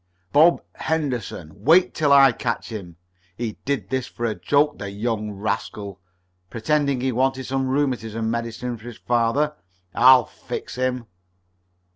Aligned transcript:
"Bob 0.33 0.63
Henderson. 0.77 1.63
Wait 1.63 1.93
till 1.93 2.11
I 2.11 2.31
catch 2.31 2.69
him! 2.69 2.95
He 3.37 3.59
did 3.65 3.91
this 3.91 4.07
for 4.07 4.25
a 4.25 4.33
joke. 4.33 4.79
The 4.79 4.89
young 4.89 5.29
rascal! 5.31 6.01
pretending 6.49 7.01
he 7.01 7.11
wanted 7.11 7.43
some 7.45 7.67
rheumatism 7.67 8.31
medicine 8.31 8.77
for 8.77 8.85
his 8.85 8.97
father! 8.97 9.53
I'll 9.93 10.25
fix 10.25 10.73
him!" 10.73 11.05